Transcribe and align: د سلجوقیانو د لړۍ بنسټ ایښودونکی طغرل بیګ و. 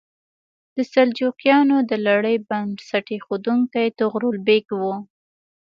د 0.75 0.77
سلجوقیانو 0.91 1.77
د 1.89 1.91
لړۍ 2.07 2.37
بنسټ 2.49 3.05
ایښودونکی 3.13 3.87
طغرل 3.99 4.35
بیګ 4.47 4.67
و. 4.81 4.83